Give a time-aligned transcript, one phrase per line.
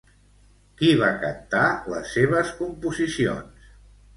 [0.79, 1.67] Qui va cantar
[1.97, 3.69] les seves composicions?